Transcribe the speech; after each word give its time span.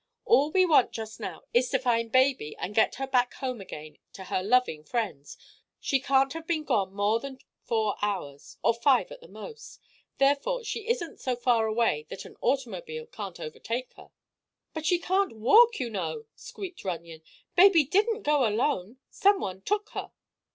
All 0.25 0.49
we 0.51 0.65
want, 0.65 0.91
just 0.93 1.19
now, 1.19 1.43
is 1.53 1.69
to 1.69 1.77
find 1.77 2.11
baby 2.11 2.57
and 2.57 2.73
get 2.73 2.95
her 2.95 3.05
back 3.05 3.35
home 3.35 3.61
again 3.61 3.99
to 4.13 4.23
her 4.23 4.41
loving 4.41 4.83
friends. 4.83 5.37
She 5.79 5.99
can't 5.99 6.33
have 6.33 6.47
been 6.47 6.63
gone 6.63 6.91
more 6.91 7.19
than 7.19 7.37
four 7.65 7.97
hours—or 8.01 8.73
five, 8.73 9.11
at 9.11 9.21
the 9.21 9.27
most. 9.27 9.79
Therefore 10.17 10.63
she 10.63 10.87
isn't 10.89 11.19
so 11.19 11.35
far 11.35 11.67
away 11.67 12.07
that 12.09 12.25
an 12.25 12.35
automobile 12.41 13.05
can't 13.05 13.39
overtake 13.39 13.93
her." 13.93 14.09
"But 14.73 14.87
she 14.87 14.97
can't 14.97 15.35
walk, 15.37 15.79
you 15.79 15.87
know," 15.91 16.25
squeaked 16.35 16.83
Runyon. 16.83 17.21
"Baby 17.55 17.83
didn't 17.83 18.23
go 18.23 18.47
alone; 18.47 18.97
some 19.11 19.39
one 19.39 19.61
took 19.61 19.89
her." 19.89 20.09